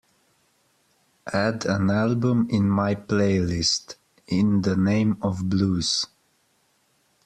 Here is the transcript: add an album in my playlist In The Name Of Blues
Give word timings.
add 1.31 1.63
an 1.67 1.91
album 1.91 2.47
in 2.49 2.67
my 2.67 2.95
playlist 2.95 3.97
In 4.25 4.63
The 4.63 4.75
Name 4.75 5.15
Of 5.21 5.47
Blues 5.47 6.07